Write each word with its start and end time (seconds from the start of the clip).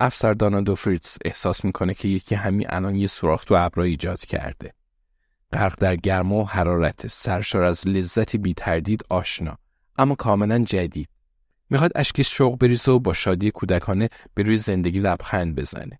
افسر 0.00 0.34
دانا 0.34 0.60
دوفریتز 0.60 1.18
احساس 1.24 1.64
می‌کنه 1.64 1.94
که 1.94 2.08
یکی 2.08 2.34
همین 2.34 2.66
الان 2.70 2.94
یه 2.94 3.06
سوراخ 3.06 3.44
تو 3.44 3.54
ابرا 3.54 3.84
ایجاد 3.84 4.20
کرده. 4.24 4.74
غرق 5.52 5.78
در 5.80 5.96
گرما 5.96 6.34
و 6.34 6.48
حرارت 6.48 7.06
سرشار 7.06 7.64
از 7.64 7.88
لذتی 7.88 8.38
بی 8.38 8.54
تردید 8.54 9.04
آشنا 9.08 9.58
اما 9.98 10.14
کاملا 10.14 10.58
جدید. 10.58 11.08
می‌خواد 11.70 11.92
اشکش 11.94 12.36
شوق 12.36 12.58
بریزه 12.58 12.92
و 12.92 12.98
با 12.98 13.12
شادی 13.12 13.50
کودکانه 13.50 14.08
به 14.34 14.42
روی 14.42 14.56
زندگی 14.56 15.00
لبخند 15.00 15.54
بزنه. 15.54 15.98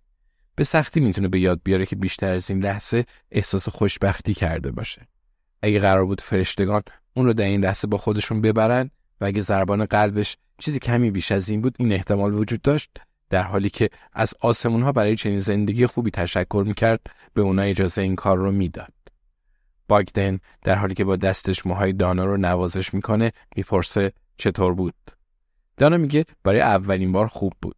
به 0.56 0.64
سختی 0.64 1.00
می‌تونه 1.00 1.28
به 1.28 1.40
یاد 1.40 1.60
بیاره 1.64 1.86
که 1.86 1.96
بیشتر 1.96 2.30
از 2.30 2.50
این 2.50 2.62
لحظه 2.62 3.04
احساس 3.30 3.68
خوشبختی 3.68 4.34
کرده 4.34 4.70
باشه. 4.70 5.08
اگه 5.62 5.78
قرار 5.78 6.04
بود 6.04 6.20
فرشتگان 6.20 6.82
اون 7.14 7.26
رو 7.26 7.32
در 7.32 7.44
این 7.44 7.64
لحظه 7.64 7.88
با 7.88 7.98
خودشون 7.98 8.40
ببرن 8.40 8.90
و 9.20 9.24
اگه 9.24 9.40
ضربان 9.40 9.84
قلبش 9.84 10.36
چیزی 10.58 10.78
کمی 10.78 11.10
بیش 11.10 11.32
از 11.32 11.48
این 11.48 11.60
بود 11.60 11.76
این 11.78 11.92
احتمال 11.92 12.34
وجود 12.34 12.62
داشت 12.62 12.90
در 13.34 13.42
حالی 13.42 13.70
که 13.70 13.90
از 14.12 14.34
آسمون 14.40 14.82
ها 14.82 14.92
برای 14.92 15.16
چنین 15.16 15.38
زندگی 15.38 15.86
خوبی 15.86 16.10
تشکر 16.10 16.64
می‌کرد 16.66 17.00
به 17.34 17.42
اونا 17.42 17.62
اجازه 17.62 18.02
این 18.02 18.16
کار 18.16 18.38
رو 18.38 18.52
می‌داد. 18.52 18.92
باگدن 19.88 20.38
در 20.62 20.74
حالی 20.74 20.94
که 20.94 21.04
با 21.04 21.16
دستش 21.16 21.66
موهای 21.66 21.92
دانا 21.92 22.24
رو 22.24 22.36
نوازش 22.36 22.94
می‌کنه 22.94 23.32
می‌پرسه 23.56 24.12
چطور 24.36 24.74
بود؟ 24.74 24.94
دانا 25.76 25.96
میگه 25.96 26.24
برای 26.44 26.60
اولین 26.60 27.12
بار 27.12 27.26
خوب 27.26 27.52
بود. 27.62 27.76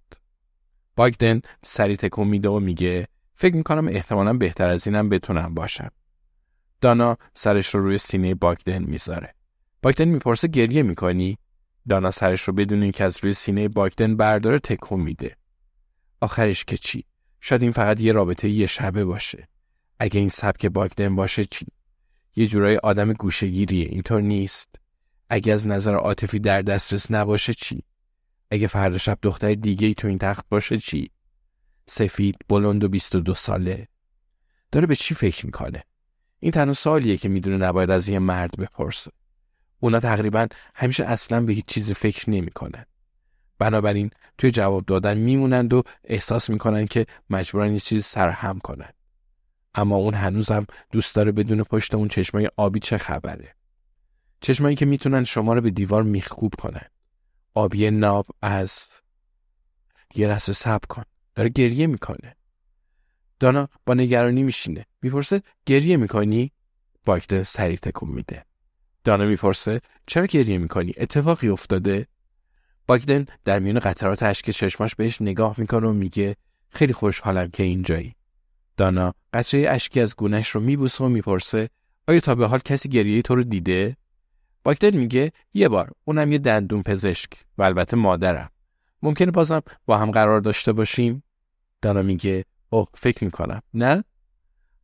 باگدن 0.97 1.41
سری 1.63 1.97
تکون 1.97 2.29
میده 2.29 2.49
و 2.49 2.61
میگه 2.61 3.09
فکر 3.35 3.57
می‌کنم 3.57 3.89
احتمالا 3.89 4.33
بهتر 4.33 4.69
از 4.69 4.87
اینم 4.87 5.09
بتونم 5.09 5.55
باشم. 5.55 5.91
دانا 6.81 7.17
سرش 7.35 7.75
رو 7.75 7.81
روی 7.81 7.99
سینه 7.99 8.35
باگدن 8.35 8.83
می‌ذاره. 8.83 9.35
باگدن 9.83 10.09
می‌پرسه 10.09 10.49
گریه 10.49 10.83
می‌کنی؟ 10.83 11.39
دانا 11.89 12.11
سرش 12.11 12.43
رو 12.43 12.53
بدون 12.53 12.83
اینکه 12.83 13.05
از 13.05 13.19
روی 13.23 13.33
سینه 13.33 13.69
باگدن 13.69 14.17
برداره 14.17 14.59
تکون 14.59 15.01
میده. 15.01 15.37
آخرش 16.21 16.65
که 16.65 16.77
چی؟ 16.77 17.05
شاید 17.41 17.63
این 17.63 17.73
فقط 17.73 18.01
یه 18.01 18.13
رابطه 18.13 18.49
یه 18.49 18.67
شبه 18.67 19.05
باشه. 19.05 19.49
اگه 19.99 20.21
این 20.21 20.29
سبک 20.29 20.67
باگدن 20.67 21.17
باشه 21.17 21.45
چی؟ 21.45 21.67
یه 22.37 22.47
جورای 22.47 22.77
آدم 22.77 23.13
گوشگیریه 23.13 23.89
اینطور 23.89 24.21
نیست. 24.21 24.69
اگه 25.29 25.53
از 25.53 25.67
نظر 25.67 25.95
عاطفی 25.95 26.39
در 26.39 26.63
دسترس 26.63 27.11
نباشه 27.11 27.55
چی؟ 27.55 27.83
اگه 28.51 28.67
فردا 28.67 28.99
شب 28.99 29.19
دختر 29.23 29.55
دیگه 29.55 29.87
ای 29.87 29.95
تو 29.95 30.09
این 30.09 30.19
تخت 30.19 30.45
باشه 30.49 30.79
چی؟ 30.79 31.11
سفید، 31.87 32.37
بلند 32.49 32.85
و 32.85 32.89
22 32.89 33.35
ساله. 33.35 33.89
داره 34.73 34.87
به 34.87 34.97
چی 34.97 35.15
فکر 35.15 35.47
می‌کنه؟ 35.47 35.85
این 36.39 36.53
تنها 36.53 36.75
سوالیه 36.75 37.17
که 37.17 37.29
می‌دونه 37.29 37.57
نباید 37.57 37.91
از 37.91 38.09
یه 38.09 38.19
مرد 38.19 38.57
بپرسه. 38.59 39.11
اونا 39.81 40.01
تقریبا 40.01 40.47
همیشه 40.75 41.05
اصلا 41.05 41.41
به 41.41 41.53
هیچ 41.53 41.65
چیزی 41.67 41.95
فکر 41.95 42.31
نمی‌کنن. 42.31 42.85
بنابراین 43.59 44.11
توی 44.39 44.51
جواب 44.51 44.85
دادن 44.87 45.19
میمونند 45.19 45.73
و 45.73 45.83
احساس 46.05 46.51
می‌کنن 46.51 46.87
که 46.87 47.07
مجبورن 47.31 47.73
یه 47.73 47.81
چیز 47.81 48.05
سرهم 48.05 48.59
کنن. 48.59 48.91
اما 49.75 49.97
اون 49.97 50.15
هنوزم 50.15 50.67
دوست 50.93 51.15
داره 51.15 51.33
بدون 51.33 51.63
پشت 51.63 51.95
اون 51.95 52.09
چشمای 52.09 52.51
آبی 52.57 52.81
چه 52.81 52.99
خبره. 52.99 53.55
چشمایی 54.41 54.77
که 54.77 54.87
می‌تونن 54.87 55.25
شما 55.25 55.55
رو 55.55 55.61
به 55.61 55.71
دیوار 55.71 56.03
میخکوب 56.03 56.55
کنن. 56.55 56.87
آبی 57.55 57.91
ناب 57.91 58.27
از 58.43 58.87
یه 60.15 60.29
لحظه 60.29 60.53
سب 60.53 60.81
کن. 60.89 61.03
داره 61.35 61.49
گریه 61.49 61.87
می‌کنه. 61.87 62.37
دانا 63.41 63.69
با 63.87 63.95
نگرانی 63.95 64.43
میشینه. 64.43 64.87
می‌پرسه 65.03 65.43
گریه 65.67 65.97
می‌کنی؟ 65.97 66.53
باگدن 67.05 67.43
سریع 67.43 67.77
تکون 67.77 68.09
میده. 68.09 68.45
دانا 69.05 69.25
می‌پرسه 69.25 69.81
چرا 70.07 70.27
گریه 70.27 70.59
می‌کنی؟ 70.59 70.93
اتفاقی 70.97 71.49
افتاده؟ 71.49 72.07
باگدن 72.87 73.27
در 73.45 73.59
میون 73.59 73.79
قطرات 73.79 74.23
اشک 74.23 74.51
چشماش 74.51 74.95
بهش 74.95 75.23
نگاه 75.23 75.55
می‌کنه 75.59 75.87
و 75.87 75.93
میگه 75.93 76.37
خیلی 76.69 76.93
خوشحالم 76.93 77.51
که 77.51 77.63
اینجایی. 77.63 78.15
دانا 78.77 79.15
قطره 79.33 79.71
اشکی 79.71 80.01
از 80.01 80.17
گونش 80.17 80.49
رو 80.49 80.61
میبوسه 80.61 81.05
و 81.05 81.09
می‌پرسه 81.09 81.69
آیا 82.09 82.21
تا 82.21 82.35
به 82.35 82.47
حال 82.47 82.59
کسی 82.59 82.89
گریه 82.89 83.23
تو 83.23 83.35
رو 83.35 83.43
دیده؟ 83.43 83.97
باگدن 84.65 84.97
میگه 84.97 85.33
یه 85.55 85.69
بار 85.69 85.93
اونم 86.05 86.33
یه 86.33 86.39
دندون 86.39 86.83
پزشک 86.83 87.31
و 87.59 87.63
البته 87.63 87.97
مادرم. 87.97 88.51
ممکنه 89.03 89.31
بازم 89.31 89.63
با 89.87 89.99
هم 89.99 90.11
قرار 90.11 90.41
داشته 90.41 90.73
باشیم؟ 90.73 91.23
دانا 91.83 92.03
میگه 92.03 92.45
اوه 92.71 92.89
فکر 92.95 93.25
می‌کنم 93.25 93.63
نه؟ 93.75 94.05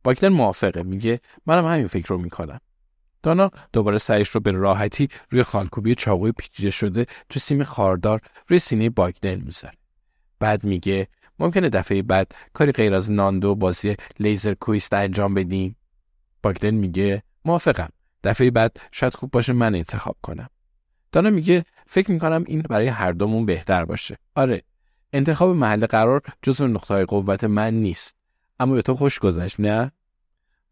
باگدن 0.03 0.27
موافقه 0.29 0.83
میگه 0.83 1.19
منم 1.45 1.65
همین 1.65 1.87
فکر 1.87 2.07
رو 2.07 2.17
می‌کنم. 2.17 2.59
دانا 3.23 3.51
دوباره 3.73 3.97
سرش 3.97 4.29
رو 4.29 4.41
به 4.41 4.51
راحتی 4.51 5.09
روی 5.29 5.43
خالکوبی 5.43 5.95
چاقوی 5.95 6.31
پیچیده 6.31 6.71
شده 6.71 7.05
تو 7.29 7.39
سیم 7.39 7.63
خاردار 7.63 8.21
روی 8.47 8.59
سینه 8.59 8.89
باگدن 8.89 9.35
می‌ذاره. 9.35 9.75
بعد 10.39 10.63
میگه 10.63 11.07
ممکنه 11.39 11.69
دفعه 11.69 12.01
بعد 12.01 12.31
کاری 12.53 12.71
غیر 12.71 12.93
از 12.93 13.11
ناندو 13.11 13.55
بازی 13.55 13.95
لیزر 14.19 14.53
کویست 14.53 14.93
انجام 14.93 15.33
بدیم؟ 15.33 15.75
باگدن 16.43 16.71
میگه 16.71 17.23
موافقم. 17.45 17.89
دفعه 18.23 18.51
بعد 18.51 18.77
شاید 18.91 19.13
خوب 19.13 19.31
باشه 19.31 19.53
من 19.53 19.75
انتخاب 19.75 20.17
کنم. 20.21 20.49
دانا 21.11 21.29
میگه 21.29 21.63
فکر 21.87 22.11
می‌کنم 22.11 22.43
این 22.47 22.61
برای 22.61 22.87
هر 22.87 23.11
دومون 23.11 23.45
بهتر 23.45 23.85
باشه. 23.85 24.17
آره 24.35 24.61
انتخاب 25.13 25.55
محل 25.55 25.85
قرار 25.85 26.21
جزو 26.41 26.67
نقطه 26.67 27.05
قوت 27.05 27.43
من 27.43 27.73
نیست. 27.73 28.15
اما 28.59 28.73
به 28.73 28.81
تو 28.81 28.95
خوش 28.95 29.19
گذشت 29.19 29.59
نه؟ 29.59 29.91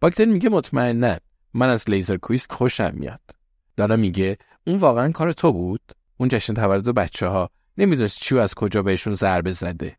باگدن 0.01 0.25
میگه 0.25 0.49
مطمئنا 0.49 1.17
من 1.53 1.69
از 1.69 1.89
لیزر 1.89 2.17
کویست 2.17 2.51
خوشم 2.51 2.91
میاد. 2.93 3.21
دانا 3.75 3.95
میگه 3.95 4.37
اون 4.67 4.75
واقعا 4.75 5.11
کار 5.11 5.31
تو 5.31 5.51
بود؟ 5.51 5.81
اون 6.17 6.29
جشن 6.29 6.53
تولد 6.53 6.85
بچه 6.89 7.27
ها 7.27 7.49
نمی‌دونست 7.77 8.19
چی 8.19 8.37
از 8.37 8.55
کجا 8.55 8.83
بهشون 8.83 9.15
ضربه 9.15 9.53
زده. 9.53 9.97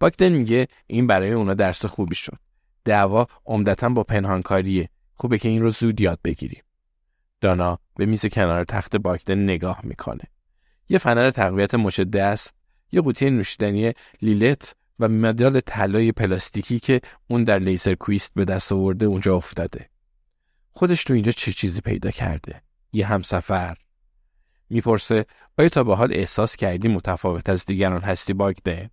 باگدن 0.00 0.28
میگه 0.28 0.68
این 0.86 1.06
برای 1.06 1.32
اونا 1.32 1.54
درس 1.54 1.86
خوبی 1.86 2.14
شد. 2.14 2.38
دعوا 2.84 3.26
عمدتا 3.46 3.88
با 3.88 4.02
پنهانکاریه. 4.04 4.88
خوبه 5.14 5.38
که 5.38 5.48
این 5.48 5.62
رو 5.62 5.70
زود 5.70 6.00
یاد 6.00 6.18
بگیریم. 6.24 6.62
دانا 7.40 7.78
به 7.96 8.06
میز 8.06 8.26
کنار 8.26 8.64
تخت 8.64 8.96
باگدن 8.96 9.38
نگاه 9.38 9.80
می‌کنه. 9.82 10.24
یه 10.88 10.98
فنر 10.98 11.30
تقویت 11.30 11.74
مش 11.74 12.00
دست، 12.00 12.54
یه 12.92 13.00
قوطی 13.00 13.30
نوشیدنی 13.30 13.92
لیلت 14.22 14.76
و 14.98 15.08
مدال 15.08 15.60
طلای 15.60 16.12
پلاستیکی 16.12 16.80
که 16.80 17.00
اون 17.28 17.44
در 17.44 17.58
لیزر 17.58 17.94
کویست 17.94 18.32
به 18.34 18.44
دست 18.44 18.72
آورده 18.72 19.06
اونجا 19.06 19.36
افتاده. 19.36 19.88
خودش 20.74 21.04
تو 21.04 21.14
اینجا 21.14 21.32
چه 21.32 21.52
چیزی 21.52 21.80
پیدا 21.80 22.10
کرده؟ 22.10 22.62
یه 22.92 23.06
همسفر؟ 23.06 23.76
می‌پرسه 24.70 25.26
آیا 25.58 25.68
تا 25.68 25.84
به 25.84 25.96
حال 25.96 26.12
احساس 26.12 26.56
کردی 26.56 26.88
متفاوت 26.88 27.48
از 27.48 27.66
دیگران 27.66 28.00
هستی 28.02 28.32
باگدن؟ 28.32 28.90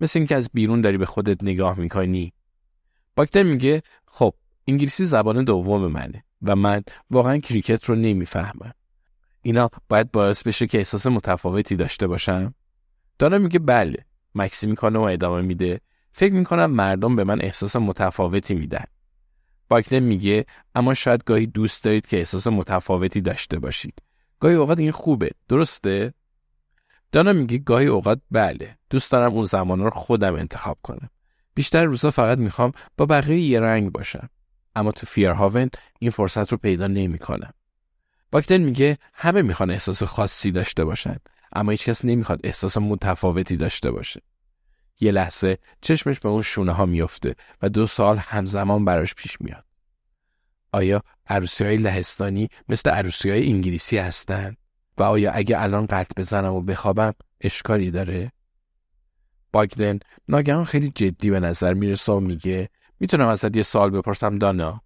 مثل 0.00 0.18
اینکه 0.18 0.36
از 0.36 0.50
بیرون 0.52 0.80
داری 0.80 0.98
به 0.98 1.06
خودت 1.06 1.44
نگاه 1.44 1.78
می‌کنی. 1.78 2.32
باگدن 3.16 3.42
میگه 3.42 3.82
خب 4.06 4.34
انگلیسی 4.66 5.06
زبان 5.06 5.44
دوم 5.44 5.86
منه 5.86 6.24
و 6.42 6.56
من 6.56 6.82
واقعا 7.10 7.38
کریکت 7.38 7.84
رو 7.84 7.94
نمی‌فهمم. 7.94 8.74
اینا 9.42 9.70
باید 9.88 10.10
باعث 10.10 10.42
بشه 10.42 10.66
که 10.66 10.78
احساس 10.78 11.06
متفاوتی 11.06 11.76
داشته 11.76 12.06
باشم. 12.06 12.54
دانا 13.18 13.38
میگه 13.38 13.58
بله 13.58 14.04
مکسی 14.34 14.66
می‌کنه 14.66 14.98
و 14.98 15.02
ادامه 15.02 15.42
میده 15.42 15.80
فکر 16.12 16.32
می‌کنم 16.32 16.70
مردم 16.70 17.16
به 17.16 17.24
من 17.24 17.42
احساس 17.42 17.76
متفاوتی 17.76 18.54
میدن 18.54 18.84
باکدن 19.70 19.98
میگه 19.98 20.46
اما 20.74 20.94
شاید 20.94 21.24
گاهی 21.24 21.46
دوست 21.46 21.84
دارید 21.84 22.06
که 22.06 22.18
احساس 22.18 22.46
متفاوتی 22.46 23.20
داشته 23.20 23.58
باشید. 23.58 24.02
گاهی 24.40 24.54
اوقات 24.54 24.78
این 24.78 24.90
خوبه 24.90 25.30
درسته؟ 25.48 26.14
دانا 27.12 27.32
میگه 27.32 27.58
گاهی 27.58 27.86
اوقات 27.86 28.20
بله 28.30 28.78
دوست 28.90 29.12
دارم 29.12 29.32
اون 29.32 29.44
زمان 29.44 29.80
رو 29.80 29.90
خودم 29.90 30.34
انتخاب 30.34 30.78
کنم. 30.82 31.10
بیشتر 31.54 31.84
روزا 31.84 32.10
فقط 32.10 32.38
می‌خوام 32.38 32.72
با 32.96 33.06
بقیه 33.06 33.40
یه 33.40 33.60
رنگ 33.60 33.92
باشم. 33.92 34.28
اما 34.76 34.92
تو 34.92 35.06
فیرهاون 35.06 35.70
این 35.98 36.10
فرصت 36.10 36.52
رو 36.52 36.58
پیدا 36.58 36.86
نمی‌کنم. 36.86 37.52
باکدن 38.30 38.56
میگه 38.56 38.98
همه 39.14 39.42
می‌خوان 39.42 39.70
احساس 39.70 40.02
خاصی 40.02 40.50
داشته 40.50 40.84
باشن 40.84 41.16
اما 41.52 41.70
هیچ 41.70 41.84
کس 41.84 42.04
نمی‌خواد 42.04 42.40
احساس 42.44 42.76
متفاوتی 42.76 43.56
داشته 43.56 43.90
باشه. 43.90 44.20
یه 45.00 45.12
لحظه 45.12 45.58
چشمش 45.80 46.20
به 46.20 46.28
اون 46.28 46.42
شونه 46.42 46.72
ها 46.72 46.86
میفته 46.86 47.34
و 47.62 47.68
دو 47.68 47.86
سال 47.86 48.18
همزمان 48.18 48.84
براش 48.84 49.14
پیش 49.14 49.40
میاد 49.40 49.64
آیا 50.72 51.02
عروسی 51.26 51.64
های 51.64 51.76
لهستانی 51.76 52.48
مثل 52.68 52.90
عروسی 52.90 53.30
های 53.30 53.52
انگلیسی 53.52 53.98
هستن؟ 53.98 54.56
و 54.98 55.02
آیا 55.02 55.32
اگه 55.32 55.62
الان 55.62 55.86
قطع 55.86 56.14
بزنم 56.16 56.52
و 56.52 56.60
بخوابم 56.60 57.12
اشکالی 57.40 57.90
داره؟ 57.90 58.32
باگدن 59.52 59.98
ناگهان 60.28 60.64
خیلی 60.64 60.92
جدی 60.94 61.30
به 61.30 61.40
نظر 61.40 61.74
می‌رسه 61.74 62.12
و 62.12 62.20
میگه 62.20 62.68
می‌تونم 63.00 63.28
ازت 63.28 63.56
یه 63.56 63.62
سوال 63.62 63.90
بپرسم 63.90 64.38
دانا؟ 64.38 64.82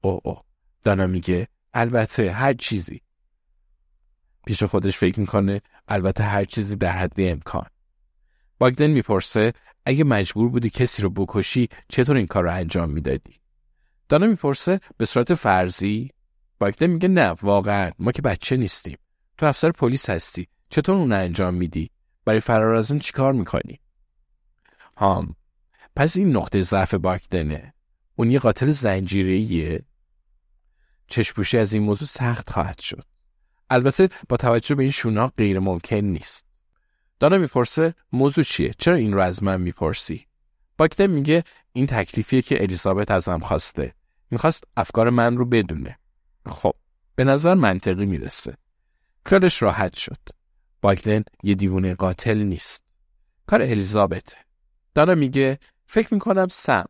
او 0.00 0.20
او 0.24 0.36
دانا 0.84 1.06
میگه 1.06 1.48
البته 1.74 2.32
هر 2.32 2.52
چیزی 2.52 3.02
پیش 4.46 4.62
خودش 4.62 4.96
فکر 4.96 5.20
می‌کنه 5.20 5.60
البته 5.88 6.24
هر 6.24 6.44
چیزی 6.44 6.76
در 6.76 6.98
حد 6.98 7.20
امکان 7.20 7.66
باگدن 8.60 8.86
می‌پرسه 8.86 9.52
اگه 9.84 10.04
مجبور 10.04 10.48
بودی 10.48 10.70
کسی 10.70 11.02
رو 11.02 11.10
بکشی 11.10 11.68
چطور 11.88 12.16
این 12.16 12.26
کار 12.26 12.44
رو 12.44 12.54
انجام 12.54 12.90
می‌دادی؟ 12.90 13.40
دانا 14.08 14.26
می‌پرسه 14.26 14.80
به 14.96 15.04
صورت 15.04 15.34
فرضی؟ 15.34 16.10
باگدن 16.58 16.86
میگه 16.86 17.08
نه 17.08 17.28
واقعا 17.28 17.90
ما 17.98 18.12
که 18.12 18.22
بچه 18.22 18.56
نیستیم. 18.56 18.98
تو 19.38 19.46
افسر 19.46 19.70
پلیس 19.70 20.10
هستی. 20.10 20.48
چطور 20.70 20.96
اون 20.96 21.12
انجام 21.12 21.54
میدی؟ 21.54 21.90
برای 22.24 22.40
فرار 22.40 22.74
از 22.74 22.90
اون 22.90 23.00
چیکار 23.00 23.32
می‌کنی؟ 23.32 23.80
هام. 24.96 25.36
پس 25.96 26.16
این 26.16 26.36
نقطه 26.36 26.62
ضعف 26.62 26.94
باگدنه. 26.94 27.74
اون 28.16 28.30
یه 28.30 28.38
قاتل 28.38 28.70
زنجیره‌ایه 28.70 29.84
چشپوشی 31.06 31.58
از 31.58 31.72
این 31.72 31.82
موضوع 31.82 32.08
سخت 32.08 32.50
خواهد 32.50 32.80
شد. 32.80 33.04
البته 33.70 34.08
با 34.28 34.36
توجه 34.36 34.74
به 34.74 34.82
این 34.82 34.92
شونا 34.92 35.28
غیر 35.28 35.58
ممکن 35.58 35.96
نیست. 35.96 36.49
دانا 37.20 37.38
می‌پرسه 37.38 37.94
موضوع 38.12 38.44
چیه؟ 38.44 38.70
چرا 38.78 38.94
این 38.94 39.12
رو 39.12 39.20
از 39.20 39.42
من 39.42 39.60
می‌پرسی؟ 39.60 40.26
باگدن 40.78 41.06
میگه 41.06 41.44
این 41.72 41.86
تکلیفیه 41.86 42.42
که 42.42 42.62
الیزابت 42.62 43.10
ازم 43.10 43.38
خواسته. 43.38 43.94
می‌خواست 44.30 44.64
افکار 44.76 45.10
من 45.10 45.36
رو 45.36 45.44
بدونه. 45.44 45.98
خب 46.46 46.74
به 47.14 47.24
نظر 47.24 47.54
منطقی 47.54 48.06
می‌رسه. 48.06 48.54
کارش 49.24 49.62
راحت 49.62 49.96
شد. 49.96 50.18
باگدن 50.82 51.24
یه 51.42 51.54
دیوونه 51.54 51.94
قاتل 51.94 52.38
نیست. 52.38 52.84
کار 53.46 53.62
الیزابته. 53.62 54.36
دانا 54.94 55.14
میگه 55.14 55.58
فکر 55.86 56.14
می‌کنم 56.14 56.48
سم. 56.50 56.86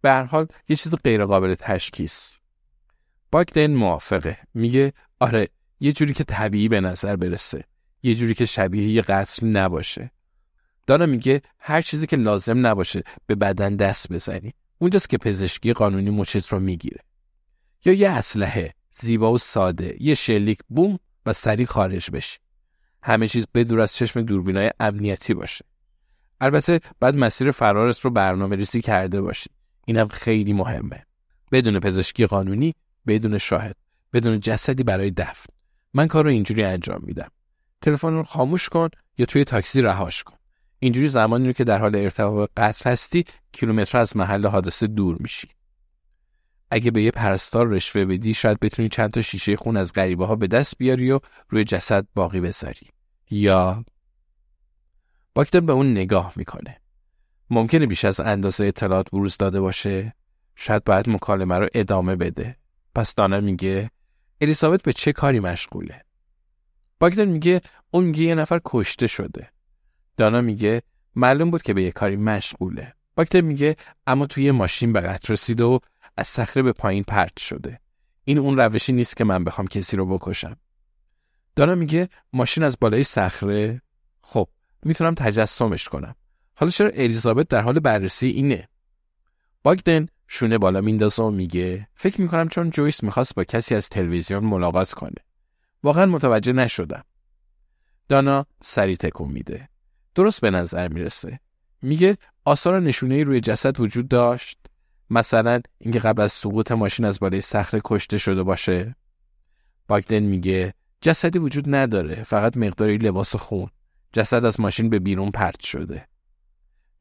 به 0.00 0.10
هر 0.10 0.24
حال 0.24 0.46
یه 0.68 0.76
چیز 0.76 0.94
غیر 0.94 1.24
قابل 1.24 1.54
تشخیص. 1.54 2.36
باگدن 3.32 3.74
موافقه. 3.74 4.38
میگه 4.54 4.92
آره 5.20 5.48
یه 5.80 5.92
جوری 5.92 6.14
که 6.14 6.24
طبیعی 6.24 6.68
به 6.68 6.80
نظر 6.80 7.16
برسه. 7.16 7.64
یه 8.02 8.14
جوری 8.14 8.34
که 8.34 8.44
شبیه 8.44 8.88
یه 8.88 9.02
قتل 9.02 9.46
نباشه. 9.46 10.10
دانا 10.86 11.06
میگه 11.06 11.42
هر 11.58 11.82
چیزی 11.82 12.06
که 12.06 12.16
لازم 12.16 12.66
نباشه 12.66 13.02
به 13.26 13.34
بدن 13.34 13.76
دست 13.76 14.12
بزنی. 14.12 14.54
اونجاست 14.78 15.08
که 15.08 15.18
پزشکی 15.18 15.72
قانونی 15.72 16.10
مچت 16.10 16.46
رو 16.46 16.60
می‌گیره. 16.60 17.00
یا 17.84 17.92
یه 17.92 18.10
اسلحه 18.10 18.74
زیبا 19.00 19.32
و 19.32 19.38
ساده 19.38 19.96
یه 20.00 20.14
شلیک 20.14 20.58
بوم 20.68 20.98
و 21.26 21.32
سریع 21.32 21.66
خارج 21.66 22.10
بشی. 22.10 22.38
همه 23.02 23.28
چیز 23.28 23.46
بدور 23.54 23.80
از 23.80 23.94
چشم 23.94 24.22
دوربینای 24.22 24.70
امنیتی 24.80 25.34
باشه. 25.34 25.64
البته 26.40 26.80
بعد 27.00 27.14
مسیر 27.14 27.50
فرارت 27.50 28.00
رو 28.00 28.10
برنامه 28.10 28.56
ریزی 28.56 28.82
کرده 28.82 29.20
باشی. 29.20 29.50
اینم 29.86 30.08
خیلی 30.08 30.52
مهمه. 30.52 31.06
بدون 31.52 31.80
پزشکی 31.80 32.26
قانونی 32.26 32.74
بدون 33.06 33.38
شاهد 33.38 33.76
بدون 34.12 34.40
جسدی 34.40 34.82
برای 34.82 35.10
دفن. 35.10 35.52
من 35.94 36.06
کار 36.06 36.24
رو 36.24 36.30
اینجوری 36.30 36.64
انجام 36.64 37.00
میدم. 37.02 37.30
تلفن 37.80 38.12
رو 38.12 38.22
خاموش 38.22 38.68
کن 38.68 38.88
یا 39.18 39.26
توی 39.26 39.44
تاکسی 39.44 39.82
رهاش 39.82 40.22
کن. 40.22 40.36
اینجوری 40.78 41.08
زمانی 41.08 41.46
رو 41.46 41.52
که 41.52 41.64
در 41.64 41.78
حال 41.78 41.96
ارتکاب 41.96 42.50
قتل 42.56 42.90
هستی 42.90 43.24
کیلومتر 43.52 43.98
از 43.98 44.16
محل 44.16 44.46
حادثه 44.46 44.86
دور 44.86 45.16
میشی. 45.20 45.48
اگه 46.70 46.90
به 46.90 47.02
یه 47.02 47.10
پرستار 47.10 47.68
رشوه 47.68 48.04
بدی 48.04 48.34
شاید 48.34 48.60
بتونی 48.60 48.88
چند 48.88 49.10
تا 49.10 49.20
شیشه 49.20 49.56
خون 49.56 49.76
از 49.76 49.92
غریبه 49.92 50.26
ها 50.26 50.36
به 50.36 50.46
دست 50.46 50.78
بیاری 50.78 51.10
و 51.10 51.20
روی 51.48 51.64
جسد 51.64 52.06
باقی 52.14 52.40
بذاری. 52.40 52.86
یا 53.30 53.84
باکتن 55.34 55.66
به 55.66 55.72
اون 55.72 55.90
نگاه 55.90 56.32
می‌کنه. 56.36 56.80
ممکنه 57.50 57.86
بیش 57.86 58.04
از 58.04 58.20
اندازه 58.20 58.66
اطلاعات 58.66 59.10
بروز 59.10 59.36
داده 59.36 59.60
باشه. 59.60 60.14
شاید 60.56 60.84
باید 60.84 61.08
مکالمه 61.08 61.58
رو 61.58 61.68
ادامه 61.74 62.16
بده. 62.16 62.56
پس 62.94 63.14
دانا 63.14 63.40
میگه 63.40 63.90
الیزابت 64.40 64.82
به 64.82 64.92
چه 64.92 65.12
کاری 65.12 65.40
مشغوله؟ 65.40 66.04
باگدن 67.00 67.28
میگه 67.28 67.60
اون 67.90 68.04
میگه 68.04 68.24
یه 68.24 68.34
نفر 68.34 68.60
کشته 68.64 69.06
شده. 69.06 69.50
دانا 70.16 70.40
میگه 70.40 70.82
معلوم 71.14 71.50
بود 71.50 71.62
که 71.62 71.74
به 71.74 71.82
یه 71.82 71.92
کاری 71.92 72.16
مشغوله. 72.16 72.94
باگدن 73.16 73.40
میگه 73.40 73.76
اما 74.06 74.26
توی 74.26 74.50
ماشین 74.50 74.92
به 74.92 75.00
قطر 75.00 75.32
رسیده 75.32 75.64
و 75.64 75.78
از 76.16 76.28
صخره 76.28 76.62
به 76.62 76.72
پایین 76.72 77.04
پرت 77.04 77.38
شده. 77.38 77.80
این 78.24 78.38
اون 78.38 78.56
روشی 78.56 78.92
نیست 78.92 79.16
که 79.16 79.24
من 79.24 79.44
بخوام 79.44 79.66
کسی 79.66 79.96
رو 79.96 80.06
بکشم. 80.06 80.56
دانا 81.56 81.74
میگه 81.74 82.08
ماشین 82.32 82.64
از 82.64 82.76
بالای 82.80 83.04
صخره. 83.04 83.82
خب 84.22 84.48
می‌تونم 84.82 85.14
تجسمش 85.14 85.88
کنم. 85.88 86.14
حالا 86.54 86.70
چرا 86.70 86.90
الیزابت 86.90 87.48
در 87.48 87.62
حال 87.62 87.80
بررسی 87.80 88.28
اینه؟ 88.28 88.68
باگدن 89.62 90.06
شونه 90.28 90.58
بالا 90.58 90.80
میندازه 90.80 91.22
و 91.22 91.30
میگه 91.30 91.88
فکر 91.94 92.20
می‌کنم 92.20 92.48
چون 92.48 92.70
جویس 92.70 93.02
می‌خواست 93.02 93.34
با 93.34 93.44
کسی 93.44 93.74
از 93.74 93.88
تلویزیون 93.88 94.44
ملاقات 94.44 94.92
کنه. 94.92 95.27
واقعا 95.82 96.06
متوجه 96.06 96.52
نشدم. 96.52 97.04
دانا 98.08 98.46
سری 98.62 98.96
تکون 98.96 99.28
میده. 99.28 99.68
درست 100.14 100.40
به 100.40 100.50
نظر 100.50 100.88
می‌رسه. 100.88 101.40
میگه 101.82 102.18
آثار 102.44 102.80
نشونه 102.80 103.22
روی 103.24 103.40
جسد 103.40 103.80
وجود 103.80 104.08
داشت. 104.08 104.58
مثلا 105.10 105.60
اینکه 105.78 105.98
قبل 105.98 106.22
از 106.22 106.32
سقوط 106.32 106.72
ماشین 106.72 107.04
از 107.04 107.20
بالای 107.20 107.40
صخره 107.40 107.80
کشته 107.84 108.18
شده 108.18 108.42
باشه. 108.42 108.96
باگدن 109.88 110.20
میگه 110.20 110.74
جسدی 111.00 111.38
وجود 111.38 111.74
نداره 111.74 112.22
فقط 112.22 112.56
مقداری 112.56 112.98
لباس 112.98 113.36
خون. 113.36 113.70
جسد 114.12 114.44
از 114.44 114.60
ماشین 114.60 114.90
به 114.90 114.98
بیرون 114.98 115.30
پرت 115.30 115.60
شده. 115.60 116.08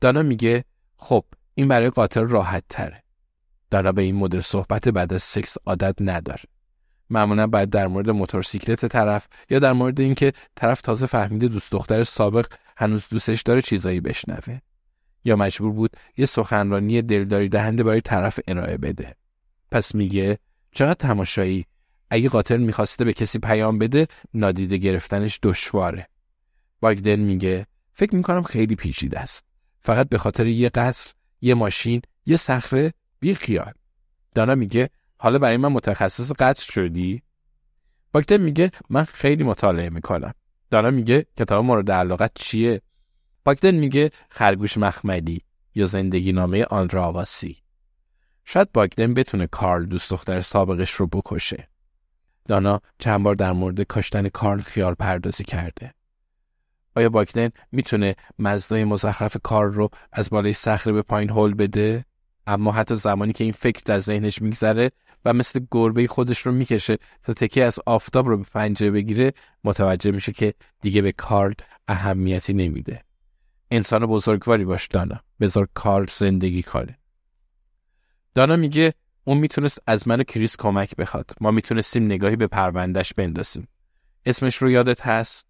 دانا 0.02 0.22
میگه 0.22 0.64
خب 0.98 1.26
این 1.54 1.68
برای 1.68 1.90
قاتل 1.90 2.22
راحت 2.22 2.64
تره 2.70 3.04
دانا 3.70 3.92
به 3.92 4.02
این 4.02 4.16
مدل 4.16 4.42
صحبت 4.42 4.88
بعد 4.90 5.14
از 5.14 5.24
سکس 5.24 5.58
عادت 5.66 5.96
نداره. 6.00 6.44
معمولا 7.10 7.48
باید 7.48 7.70
در 7.70 7.88
مورد 7.88 8.10
موتورسیکلت 8.10 8.86
طرف 8.86 9.28
یا 9.50 9.60
در 9.60 9.74
مورد 9.74 10.00
اینکه 10.00 10.34
طرف 10.56 10.82
تازه 10.82 11.06
فهمیده 11.06 11.48
دوست 11.48 11.72
دختر 11.72 12.04
سابق 12.04 12.46
هنوز 12.78 13.06
دوستش 13.10 13.42
داره 13.42 13.62
چیزایی 13.62 14.00
بشنوه. 14.00 14.60
یا 15.24 15.36
مجبور 15.36 15.72
بود 15.72 15.92
یه 16.18 16.26
سخنرانی 16.26 17.02
دلداری 17.02 17.50
دهنده 17.50 17.84
برای 17.84 18.02
طرف 18.02 18.40
ارائه 18.48 18.78
بده. 18.78 19.16
پس 19.72 19.96
میگه 19.96 20.40
چقدر 20.72 20.94
تماشایی. 20.94 21.66
اگه 22.10 22.30
قاتل 22.30 22.58
می‌خواسته 22.58 23.06
به 23.06 23.14
کسی 23.14 23.40
پیام 23.40 23.80
بده 23.80 24.08
نادیده 24.34 24.78
گرفتنش 24.78 25.40
دشواره. 25.44 26.08
باگدن 26.80 27.16
میگه 27.16 27.66
فکر 27.94 28.16
می‌کنم 28.16 28.44
خیلی 28.44 28.76
پیچیده 28.76 29.20
است. 29.20 29.46
فقط 29.80 30.10
به 30.10 30.18
خاطر 30.18 30.46
یه 30.46 30.70
قصر 30.70 31.14
یه 31.42 31.54
ماشین 31.54 32.02
یه 32.26 32.38
صخره 32.38 32.94
بی 33.20 33.36
خیال. 33.36 33.74
دانا 34.36 34.56
میگه 34.56 34.90
حالا 35.18 35.40
برای 35.40 35.58
من 35.58 35.70
متخصص 35.70 36.32
قتل 36.32 36.64
شدی 36.64 37.22
باکتر 38.12 38.38
میگه 38.38 38.72
من 38.90 39.04
خیلی 39.04 39.44
مطالعه 39.44 39.90
می‌کنم 39.90 40.34
دانا 40.70 40.92
میگه 40.92 41.26
کتاب 41.38 41.66
مورد 41.66 41.92
علاقت 41.92 42.32
چیه 42.36 42.82
باکتر 43.46 43.72
میگه 43.72 44.10
خرگوش 44.30 44.78
مخملی 44.78 45.42
یا 45.76 45.86
زندگی 45.86 46.32
نامه 46.32 46.64
آن 46.64 46.90
راواسی 46.90 47.58
شاید 48.50 48.72
باگدن 48.72 49.14
بتونه 49.14 49.48
کارل 49.48 49.86
دوست 49.86 50.12
دختر 50.12 50.42
سابقش 50.42 50.92
رو 50.92 51.08
بکشه. 51.08 51.68
دانا 52.46 52.82
چند 53.00 53.24
بار 53.24 53.36
در 53.36 53.52
مورد 53.52 53.82
کاشتن 53.82 54.30
کارل 54.30 54.62
خیال 54.62 54.94
پردازی 54.94 55.44
کرده. 55.44 55.94
آیا 56.96 57.10
باگدن 57.10 57.50
می‌تونه 57.72 58.16
مزدای 58.40 58.84
مزخرف 58.84 59.38
کارل 59.44 59.74
رو 59.74 59.90
از 60.12 60.30
بالای 60.30 60.54
صخره 60.54 60.94
به 60.94 61.02
پایین 61.02 61.30
هول 61.30 61.54
بده؟ 61.54 62.06
اما 62.48 62.72
حتی 62.72 62.96
زمانی 62.96 63.34
که 63.34 63.44
این 63.44 63.54
فکر 63.54 63.82
در 63.86 64.00
ذهنش 64.00 64.42
میگذره 64.42 64.92
و 65.26 65.34
مثل 65.34 65.60
گربه 65.72 66.08
خودش 66.08 66.40
رو 66.40 66.52
می‌کشه 66.52 66.98
تا 67.24 67.34
تکه 67.34 67.64
از 67.64 67.80
آفتاب 67.86 68.28
رو 68.28 68.38
به 68.38 68.46
پنجره 68.54 68.92
بگیره 68.92 69.34
متوجه 69.64 70.12
میشه 70.12 70.32
که 70.32 70.54
دیگه 70.82 71.02
به 71.02 71.12
کارل 71.12 71.54
اهمیتی 71.88 72.54
نمیده. 72.54 73.04
انسان 73.72 74.06
بزرگواری 74.06 74.66
باش 74.66 74.88
دانا. 74.88 75.20
بذار 75.40 75.68
کار 75.74 76.08
زندگی 76.12 76.64
کنه. 76.64 76.98
دانا 78.36 78.56
میگه 78.56 78.94
اون 79.24 79.38
می‌تونست 79.38 79.82
از 79.88 80.08
من 80.08 80.20
و 80.20 80.24
کریس 80.24 80.58
کمک 80.58 80.96
بخواد. 80.96 81.32
ما 81.42 81.52
می‌تونستیم 81.52 82.06
نگاهی 82.06 82.36
به 82.36 82.48
پروندهش 82.48 83.14
بندازیم. 83.14 83.68
اسمش 84.26 84.56
رو 84.56 84.72
یادت 84.72 85.02
هست؟ 85.02 85.48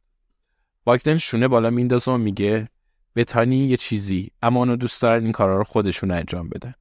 باکدن 0.83 1.17
شونه 1.17 1.47
بالا 1.47 1.69
میندازه 1.69 2.11
و 2.11 2.17
میگه 2.17 2.69
به 3.13 3.23
تانی 3.23 3.57
یه 3.57 3.77
چیزی 3.77 4.31
اما 4.41 4.59
اونو 4.59 4.75
دوست 4.75 5.01
دارن 5.01 5.23
این 5.23 5.31
کارا 5.31 5.57
رو 5.57 5.63
خودشون 5.63 6.11
انجام 6.11 6.49
بدن. 6.49 6.73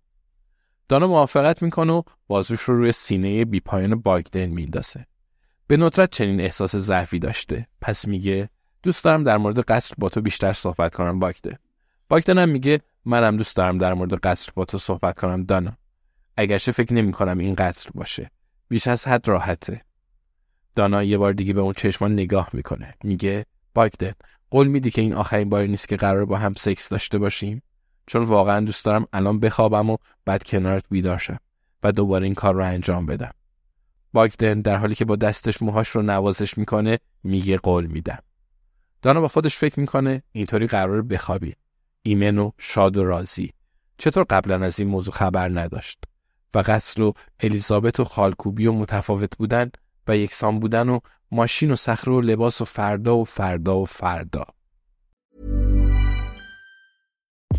دانا 0.89 1.07
موافقت 1.07 1.63
می‌کنه 1.63 1.93
و 1.93 2.03
بازوش 2.27 2.61
رو 2.61 2.77
روی 2.77 2.93
سینه 2.93 3.45
بی 3.45 3.61
پایان 3.61 4.01
باگدن 4.01 4.47
میندازه. 4.47 5.07
به 5.67 5.77
ندرت 5.77 6.11
چنین 6.11 6.41
احساس 6.41 6.77
ضعفی 6.77 7.19
داشته. 7.19 7.67
پس 7.81 8.09
میگه 8.09 8.49
دوست 8.83 9.05
دارم 9.05 9.25
در 9.25 9.37
مورد 9.37 9.61
قصر 9.61 9.95
با 9.99 10.09
تو 10.09 10.21
بیشتر 10.21 10.53
صحبت 10.53 10.95
کنم 10.95 11.19
باگده 11.19 11.59
باگدن 12.09 12.39
هم 12.39 12.49
میگه 12.49 12.81
منم 13.05 13.37
دوست 13.37 13.57
دارم 13.57 13.79
در 13.79 13.95
مورد 13.95 14.15
قصر 14.15 14.53
با 14.55 14.65
تو 14.65 14.79
صحبت 14.79 15.19
کنم 15.19 15.45
دانا. 15.45 15.77
اگرچه 16.37 16.73
فکر 16.73 16.93
نمی 16.93 17.13
کنم 17.13 17.39
این 17.39 17.55
قصر 17.55 17.91
باشه. 17.95 18.31
بیش 18.69 18.87
از 18.87 19.09
حد 19.09 19.29
راحته. 19.29 19.83
دانا 20.75 21.03
یه 21.03 21.19
بار 21.19 21.33
دیگه 21.33 21.53
به 21.53 21.61
اون 21.61 21.73
چشمان 21.73 22.13
نگاه 22.13 22.51
می‌کنه. 22.53 22.95
میگه 23.05 23.47
باگدن 23.75 24.13
قول 24.51 24.69
میدی 24.69 24.91
که 24.91 25.01
این 25.03 25.15
آخرین 25.15 25.49
باری 25.49 25.69
نیست 25.69 25.89
که 25.89 25.97
قرار 25.97 26.25
با 26.25 26.37
هم 26.39 26.55
سکس 26.55 26.89
داشته 26.89 27.19
باشیم؟ 27.19 27.63
چون 28.07 28.23
واقعا 28.23 28.61
دوست 28.61 28.85
دارم 28.85 29.07
الان 29.13 29.41
بخوابم 29.41 29.91
و 29.91 29.97
بعد 30.25 30.45
کنارت 30.45 30.85
بیدار 30.91 31.19
شم 31.19 31.39
و 31.83 31.93
دوباره 31.93 32.25
این 32.25 32.35
کار 32.35 32.55
رو 32.55 32.65
انجام 32.65 33.07
بدم. 33.07 33.31
باگدن 34.13 34.61
در 34.61 34.77
حالی 34.77 34.95
که 34.95 35.05
با 35.05 35.17
دستش 35.17 35.63
موهاش 35.63 35.89
رو 35.89 36.03
نوازش 36.03 36.59
می‌کنه 36.59 36.99
میگه 37.25 37.57
قول 37.57 37.87
میدم. 37.87 38.19
دانا 39.03 39.21
با 39.21 39.29
خودش 39.29 39.57
فکر 39.57 39.81
می‌کنه 39.81 40.23
اینطوری 40.33 40.67
قرار 40.67 41.03
بخوابی. 41.03 41.55
ایمن 42.03 42.39
و 42.39 42.51
شاد 42.59 42.97
و 42.97 43.05
راضی. 43.05 43.53
چطور 43.99 44.25
قبلا 44.31 44.65
از 44.65 44.81
این 44.81 44.89
موضوع 44.89 45.15
خبر 45.15 45.49
نداشت؟ 45.49 46.05
و 46.55 46.59
قتل 46.59 47.03
و 47.03 47.13
الیزابت 47.41 48.01
و 48.01 48.05
خالکوبی 48.05 48.67
و 48.67 48.73
متفاوت 48.73 49.37
بودن 49.37 49.71
و 50.09 50.17
یکسان 50.17 50.61
بودن 50.61 50.89
و 50.89 51.01
ماشین 51.31 51.71
و 51.71 51.77
صخره 51.77 52.15
و 52.15 52.21
لباس 52.21 52.61
و 52.61 52.65
فردا 52.65 53.17
و 53.17 53.25
فردا 53.25 53.79
و 53.79 53.85
فردا. 53.85 54.45